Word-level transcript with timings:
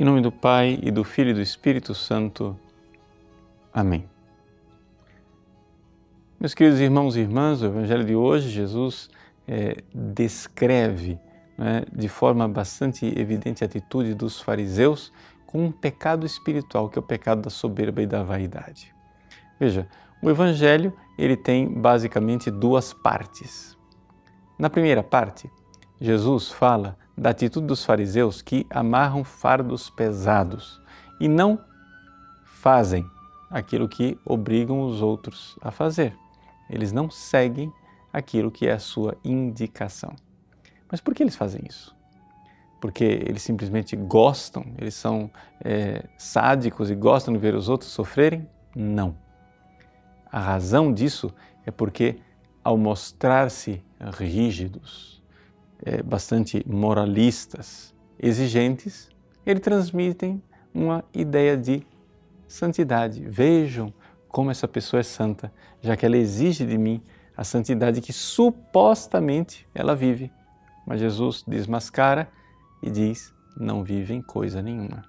Em 0.00 0.04
nome 0.04 0.20
do 0.20 0.30
Pai 0.30 0.78
e 0.80 0.92
do 0.92 1.02
Filho 1.02 1.30
e 1.30 1.34
do 1.34 1.40
Espírito 1.40 1.92
Santo. 1.92 2.56
Amém. 3.74 4.08
Meus 6.38 6.54
queridos 6.54 6.78
irmãos 6.78 7.16
e 7.16 7.20
irmãs, 7.20 7.62
o 7.62 7.66
Evangelho 7.66 8.04
de 8.04 8.14
hoje, 8.14 8.48
Jesus 8.48 9.10
é, 9.48 9.82
descreve 9.92 11.18
né, 11.58 11.82
de 11.92 12.08
forma 12.08 12.46
bastante 12.46 13.06
evidente 13.18 13.64
a 13.64 13.66
atitude 13.66 14.14
dos 14.14 14.40
fariseus 14.40 15.12
com 15.44 15.64
um 15.64 15.72
pecado 15.72 16.24
espiritual, 16.24 16.88
que 16.88 16.96
é 16.96 17.00
o 17.00 17.04
pecado 17.04 17.42
da 17.42 17.50
soberba 17.50 18.00
e 18.00 18.06
da 18.06 18.22
vaidade. 18.22 18.94
Veja, 19.58 19.88
o 20.22 20.30
Evangelho 20.30 20.96
ele 21.18 21.36
tem 21.36 21.68
basicamente 21.68 22.52
duas 22.52 22.92
partes. 22.92 23.76
Na 24.56 24.70
primeira 24.70 25.02
parte, 25.02 25.50
Jesus 26.00 26.52
fala 26.52 26.96
da 27.18 27.30
atitude 27.30 27.66
dos 27.66 27.84
fariseus 27.84 28.40
que 28.40 28.64
amarram 28.70 29.24
fardos 29.24 29.90
pesados 29.90 30.80
e 31.20 31.26
não 31.26 31.58
fazem 32.44 33.04
aquilo 33.50 33.88
que 33.88 34.18
obrigam 34.24 34.82
os 34.82 35.02
outros 35.02 35.58
a 35.60 35.70
fazer. 35.70 36.16
Eles 36.70 36.92
não 36.92 37.10
seguem 37.10 37.72
aquilo 38.12 38.50
que 38.50 38.66
é 38.66 38.72
a 38.72 38.78
sua 38.78 39.16
indicação. 39.24 40.14
Mas 40.90 41.00
por 41.00 41.14
que 41.14 41.22
eles 41.22 41.36
fazem 41.36 41.62
isso? 41.68 41.96
Porque 42.80 43.04
eles 43.04 43.42
simplesmente 43.42 43.96
gostam, 43.96 44.64
eles 44.78 44.94
são 44.94 45.30
é, 45.64 46.04
sádicos 46.16 46.90
e 46.90 46.94
gostam 46.94 47.34
de 47.34 47.40
ver 47.40 47.54
os 47.54 47.68
outros 47.68 47.90
sofrerem? 47.90 48.48
Não. 48.74 49.16
A 50.30 50.38
razão 50.38 50.92
disso 50.92 51.32
é 51.66 51.70
porque, 51.70 52.20
ao 52.62 52.78
mostrar-se 52.78 53.82
rígidos, 54.12 55.17
é, 55.84 56.02
bastante 56.02 56.64
moralistas, 56.66 57.94
exigentes, 58.18 59.08
eles 59.46 59.62
transmitem 59.62 60.42
uma 60.74 61.04
ideia 61.14 61.56
de 61.56 61.86
santidade. 62.46 63.24
Vejam 63.28 63.92
como 64.28 64.50
essa 64.50 64.68
pessoa 64.68 65.00
é 65.00 65.02
santa, 65.02 65.52
já 65.80 65.96
que 65.96 66.04
ela 66.04 66.16
exige 66.16 66.66
de 66.66 66.76
mim 66.76 67.02
a 67.36 67.44
santidade 67.44 68.00
que 68.00 68.12
supostamente 68.12 69.66
ela 69.74 69.94
vive. 69.94 70.30
Mas 70.86 71.00
Jesus 71.00 71.44
desmascara 71.46 72.28
e 72.82 72.90
diz: 72.90 73.32
não 73.56 73.84
vivem 73.84 74.20
coisa 74.20 74.62
nenhuma. 74.62 75.04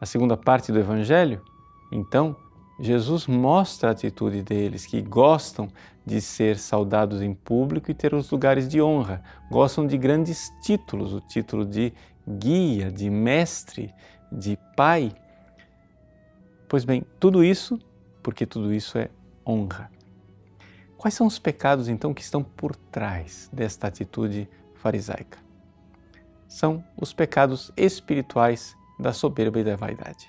A 0.00 0.06
segunda 0.06 0.36
parte 0.36 0.70
do 0.70 0.78
Evangelho, 0.78 1.42
então, 1.90 2.36
Jesus 2.78 3.26
mostra 3.26 3.90
a 3.90 3.92
atitude 3.92 4.42
deles, 4.42 4.84
que 4.84 5.00
gostam 5.00 5.68
de 6.04 6.20
ser 6.20 6.58
saudados 6.58 7.22
em 7.22 7.32
público 7.32 7.90
e 7.90 7.94
ter 7.94 8.14
os 8.14 8.30
lugares 8.30 8.68
de 8.68 8.82
honra, 8.82 9.22
gostam 9.50 9.86
de 9.86 9.96
grandes 9.96 10.50
títulos, 10.62 11.12
o 11.12 11.20
título 11.20 11.64
de 11.64 11.92
guia, 12.28 12.90
de 12.90 13.08
mestre, 13.08 13.94
de 14.30 14.58
pai. 14.76 15.12
Pois 16.68 16.84
bem, 16.84 17.04
tudo 17.20 17.44
isso 17.44 17.78
porque 18.24 18.46
tudo 18.46 18.72
isso 18.72 18.96
é 18.96 19.10
honra. 19.46 19.90
Quais 20.96 21.12
são 21.12 21.26
os 21.26 21.38
pecados 21.38 21.88
então 21.88 22.14
que 22.14 22.22
estão 22.22 22.42
por 22.42 22.74
trás 22.74 23.50
desta 23.52 23.86
atitude 23.86 24.48
farisaica? 24.74 25.38
São 26.48 26.82
os 26.96 27.12
pecados 27.12 27.70
espirituais 27.76 28.74
da 28.98 29.12
soberba 29.12 29.60
e 29.60 29.64
da 29.64 29.76
vaidade. 29.76 30.26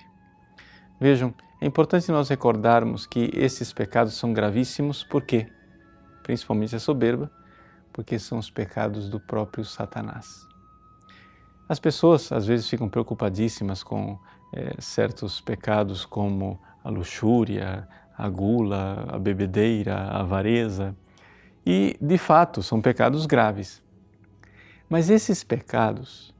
Vejam, 1.00 1.32
é 1.60 1.66
importante 1.66 2.10
nós 2.10 2.28
recordarmos 2.28 3.06
que 3.06 3.30
esses 3.32 3.72
pecados 3.72 4.14
são 4.14 4.32
gravíssimos, 4.32 5.02
por 5.02 5.22
quê? 5.22 5.48
Principalmente 6.22 6.76
a 6.76 6.80
soberba, 6.80 7.30
porque 7.92 8.18
são 8.18 8.38
os 8.38 8.50
pecados 8.50 9.08
do 9.08 9.18
próprio 9.18 9.64
Satanás. 9.64 10.46
As 11.66 11.80
pessoas 11.80 12.30
às 12.30 12.46
vezes 12.46 12.68
ficam 12.68 12.88
preocupadíssimas 12.88 13.82
com 13.82 14.18
é, 14.52 14.74
certos 14.78 15.40
pecados 15.40 16.04
como 16.04 16.60
a 16.84 16.90
luxúria, 16.90 17.88
a 18.16 18.28
gula, 18.28 19.06
a 19.08 19.18
bebedeira, 19.18 19.96
a 19.96 20.20
avareza, 20.20 20.94
e 21.64 21.96
de 22.00 22.18
fato 22.18 22.62
são 22.62 22.80
pecados 22.82 23.24
graves. 23.24 23.82
Mas 24.88 25.10
esses 25.10 25.42
pecados, 25.42 26.34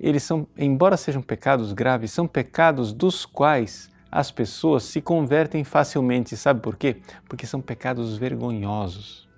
eles 0.00 0.22
são, 0.22 0.48
embora 0.56 0.96
sejam 0.96 1.22
pecados 1.22 1.72
graves, 1.72 2.10
são 2.10 2.26
pecados 2.26 2.92
dos 2.92 3.24
quais 3.24 3.92
as 4.14 4.30
pessoas 4.30 4.84
se 4.84 5.00
convertem 5.00 5.64
facilmente. 5.64 6.36
Sabe 6.36 6.60
por 6.60 6.76
quê? 6.76 6.98
Porque 7.28 7.48
são 7.48 7.60
pecados 7.60 8.16
vergonhosos. 8.16 9.28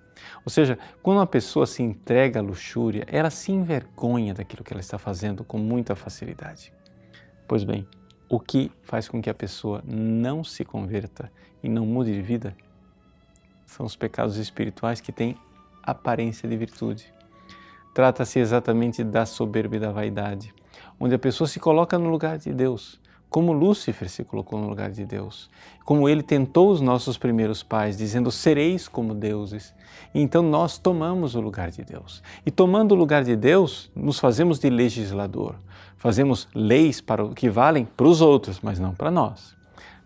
Ou 0.45 0.51
seja, 0.51 0.77
quando 1.01 1.17
uma 1.17 1.25
pessoa 1.25 1.65
se 1.65 1.81
entrega 1.81 2.39
à 2.39 2.43
luxúria, 2.43 3.03
ela 3.07 3.31
se 3.31 3.51
envergonha 3.51 4.35
daquilo 4.35 4.63
que 4.63 4.71
ela 4.71 4.79
está 4.79 4.99
fazendo 4.99 5.43
com 5.43 5.57
muita 5.57 5.95
facilidade. 5.95 6.71
Pois 7.47 7.63
bem, 7.63 7.87
o 8.29 8.39
que 8.39 8.71
faz 8.83 9.09
com 9.09 9.19
que 9.19 9.31
a 9.31 9.33
pessoa 9.33 9.81
não 9.83 10.43
se 10.43 10.63
converta 10.63 11.31
e 11.63 11.67
não 11.67 11.83
mude 11.83 12.13
de 12.13 12.21
vida 12.21 12.55
são 13.65 13.83
os 13.83 13.95
pecados 13.95 14.37
espirituais 14.37 15.01
que 15.01 15.11
têm 15.11 15.35
aparência 15.81 16.47
de 16.47 16.55
virtude. 16.55 17.11
Trata-se 17.95 18.37
exatamente 18.37 19.03
da 19.03 19.25
soberba 19.25 19.77
e 19.77 19.79
da 19.79 19.91
vaidade, 19.91 20.53
onde 20.99 21.15
a 21.15 21.19
pessoa 21.19 21.47
se 21.47 21.59
coloca 21.59 21.97
no 21.97 22.11
lugar 22.11 22.37
de 22.37 22.53
Deus 22.53 23.01
como 23.29 23.51
Lúcifer 23.51 24.09
se 24.09 24.23
colocou 24.23 24.59
no 24.59 24.69
lugar 24.69 24.89
de 24.89 25.05
Deus, 25.05 25.49
como 25.83 26.07
ele 26.07 26.23
tentou 26.23 26.71
os 26.71 26.79
nossos 26.79 27.17
primeiros 27.17 27.61
pais, 27.61 27.97
dizendo: 27.97 28.31
sereis 28.31 28.87
como 28.87 29.13
deuses. 29.13 29.73
Então 30.13 30.41
nós 30.41 30.77
tomamos 30.77 31.35
o 31.35 31.41
lugar 31.41 31.69
de 31.69 31.83
Deus. 31.83 32.23
E 32.45 32.51
tomando 32.51 32.93
o 32.93 32.95
lugar 32.95 33.23
de 33.23 33.35
Deus, 33.35 33.91
nos 33.95 34.19
fazemos 34.19 34.59
de 34.59 34.69
legislador. 34.69 35.55
Fazemos 35.97 36.47
leis 36.53 37.01
para 37.01 37.23
o 37.23 37.33
que 37.33 37.49
valem 37.49 37.85
para 37.85 38.07
os 38.07 38.21
outros, 38.21 38.59
mas 38.61 38.79
não 38.79 38.93
para 38.93 39.11
nós. 39.11 39.55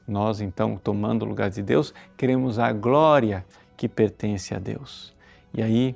Nós, 0.08 0.42
então, 0.42 0.80
tomando 0.82 1.24
o 1.24 1.28
lugar 1.28 1.50
de 1.50 1.62
Deus, 1.62 1.94
queremos 2.18 2.58
a 2.58 2.72
glória 2.72 3.46
que 3.78 3.88
pertence 3.88 4.53
a 4.53 4.59
Deus. 4.59 5.14
E 5.53 5.62
aí 5.62 5.96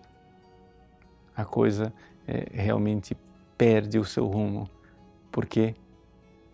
a 1.35 1.43
coisa 1.43 1.93
é, 2.27 2.47
realmente 2.51 3.17
perde 3.57 3.99
o 3.99 4.05
seu 4.05 4.25
rumo. 4.25 4.69
Por 5.31 5.45
quê? 5.45 5.75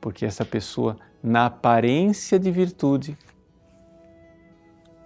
Porque 0.02 0.26
essa 0.26 0.44
pessoa, 0.44 0.98
na 1.24 1.46
aparência 1.46 2.40
de 2.40 2.50
virtude, 2.52 3.18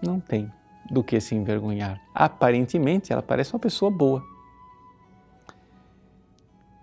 não 0.01 0.19
tem 0.19 0.51
do 0.89 1.03
que 1.03 1.19
se 1.19 1.35
envergonhar. 1.35 2.01
Aparentemente, 2.13 3.11
ela 3.11 3.21
parece 3.21 3.53
uma 3.53 3.59
pessoa 3.59 3.91
boa. 3.91 4.23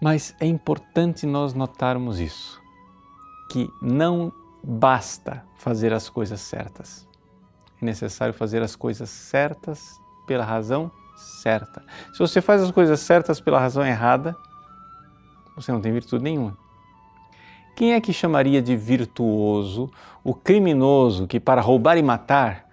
Mas 0.00 0.34
é 0.40 0.46
importante 0.46 1.26
nós 1.26 1.54
notarmos 1.54 2.20
isso, 2.20 2.60
que 3.50 3.70
não 3.80 4.32
basta 4.62 5.44
fazer 5.56 5.92
as 5.92 6.08
coisas 6.08 6.40
certas. 6.40 7.08
É 7.80 7.84
necessário 7.84 8.34
fazer 8.34 8.62
as 8.62 8.76
coisas 8.76 9.08
certas 9.08 9.98
pela 10.26 10.44
razão 10.44 10.90
certa. 11.16 11.84
Se 12.12 12.18
você 12.18 12.40
faz 12.40 12.62
as 12.62 12.70
coisas 12.70 13.00
certas 13.00 13.40
pela 13.40 13.60
razão 13.60 13.84
errada, 13.84 14.36
você 15.54 15.70
não 15.70 15.80
tem 15.80 15.92
virtude 15.92 16.22
nenhuma. 16.22 16.61
Quem 17.74 17.94
é 17.94 18.00
que 18.00 18.12
chamaria 18.12 18.60
de 18.60 18.76
virtuoso 18.76 19.90
o 20.22 20.34
criminoso 20.34 21.26
que, 21.26 21.40
para 21.40 21.60
roubar 21.60 21.96
e 21.96 22.02
matar, 22.02 22.68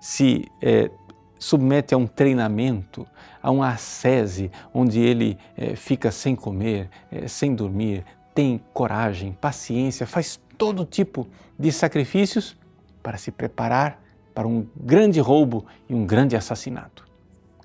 se 0.00 0.46
é, 0.60 0.90
submete 1.38 1.94
a 1.94 1.96
um 1.96 2.06
treinamento, 2.06 3.06
a 3.42 3.50
uma 3.50 3.70
ascese, 3.70 4.50
onde 4.72 5.00
ele 5.00 5.38
é, 5.56 5.74
fica 5.74 6.10
sem 6.10 6.36
comer, 6.36 6.88
é, 7.10 7.26
sem 7.26 7.54
dormir, 7.54 8.04
tem 8.34 8.60
coragem, 8.72 9.32
paciência, 9.32 10.06
faz 10.06 10.40
todo 10.58 10.84
tipo 10.84 11.26
de 11.58 11.72
sacrifícios 11.72 12.56
para 13.02 13.16
se 13.16 13.30
preparar 13.30 14.02
para 14.34 14.48
um 14.48 14.66
grande 14.76 15.20
roubo 15.20 15.64
e 15.88 15.94
um 15.94 16.04
grande 16.04 16.36
assassinato? 16.36 17.04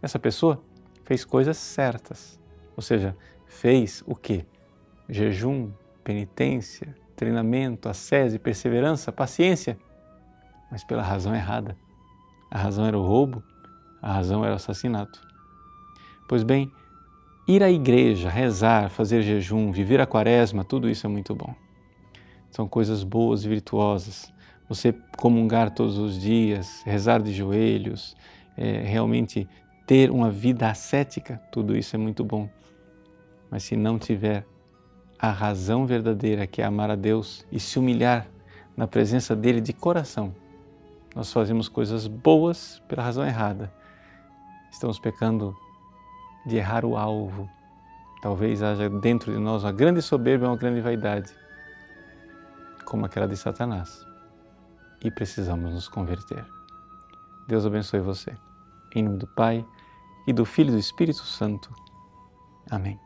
Essa 0.02 0.20
pessoa 0.20 0.62
fez 1.04 1.26
coisas 1.26 1.58
certas, 1.58 2.40
ou 2.76 2.84
seja, 2.84 3.16
fez 3.48 4.04
o 4.06 4.16
que? 4.16 4.46
Jejum, 5.10 5.72
penitência, 6.04 6.96
treinamento, 7.16 7.90
ascese, 7.90 8.40
perseverança, 8.40 9.12
paciência, 9.12 9.78
mas 10.72 10.84
pela 10.84 11.02
razão 11.02 11.36
errada. 11.36 11.76
A 12.50 12.58
razão 12.58 12.86
era 12.86 12.98
o 12.98 13.06
roubo, 13.06 13.44
a 14.02 14.14
razão 14.14 14.44
era 14.44 14.54
o 14.54 14.56
assassinato. 14.56 15.22
Pois 16.28 16.44
bem, 16.44 16.72
ir 17.48 17.64
à 17.64 17.70
igreja, 17.70 18.30
rezar, 18.30 18.90
fazer 18.90 19.22
jejum, 19.22 19.72
viver 19.72 20.00
a 20.00 20.06
quaresma, 20.06 20.64
tudo 20.64 20.90
isso 20.90 21.06
é 21.06 21.10
muito 21.10 21.36
bom. 21.36 21.54
São 22.52 22.68
coisas 22.68 23.04
boas 23.04 23.44
e 23.44 23.50
virtuosas. 23.50 24.32
Você 24.68 24.94
comungar 25.18 25.72
todos 25.72 25.98
os 25.98 26.20
dias, 26.20 26.84
rezar 26.86 27.22
de 27.22 27.34
joelhos, 27.34 28.16
é, 28.56 28.82
realmente 28.82 29.48
ter 29.88 30.12
uma 30.12 30.30
vida 30.30 30.70
ascética, 30.70 31.42
tudo 31.52 31.76
isso 31.76 31.96
é 31.96 32.00
muito 32.00 32.24
bom. 32.24 32.48
Mas 33.50 33.64
se 33.64 33.76
não 33.76 33.98
tiver 33.98 34.46
a 35.20 35.32
razão 35.32 35.86
verdadeira, 35.86 36.48
que 36.48 36.62
é 36.62 36.66
amar 36.66 36.90
a 36.90 36.96
Deus 36.96 37.46
e 37.52 37.60
se 37.60 37.78
humilhar 37.78 38.28
na 38.76 38.88
presença 38.88 39.36
dele 39.36 39.60
de 39.60 39.74
coração. 39.74 40.34
Nós 41.16 41.32
fazemos 41.34 41.68
coisas 41.68 42.08
boas 42.08 42.82
pela 42.88 43.04
razão 43.04 43.26
errada. 43.26 43.72
Estamos 44.72 45.00
pecando 45.00 45.56
de 46.46 46.56
errar 46.56 46.86
o 46.86 46.96
alvo. 46.96 47.50
Talvez 48.22 48.64
haja 48.64 48.90
dentro 48.90 49.32
de 49.32 49.40
nós 49.40 49.64
uma 49.64 49.72
grande 49.72 50.02
soberba 50.02 50.48
uma 50.48 50.58
grande 50.58 50.82
vaidade. 50.82 51.32
como 52.86 53.06
aquela 53.06 53.28
de 53.28 53.38
Satanás 53.38 54.04
e 55.04 55.12
precisamos 55.12 55.72
nos 55.72 55.88
converter. 55.88 56.44
Deus 57.48 57.66
abençoe 57.66 58.00
você. 58.00 58.36
Em 58.96 59.04
nome 59.04 59.18
do 59.18 59.28
Pai, 59.28 59.64
e 60.30 60.34
do 60.34 60.46
Filho 60.46 60.70
e 60.70 60.74
do 60.74 60.80
Espírito 60.80 61.24
Santo. 61.24 61.74
Amém. 62.70 63.00